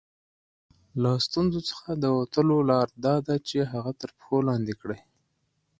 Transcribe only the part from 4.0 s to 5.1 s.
تر پښو لاندې کړئ.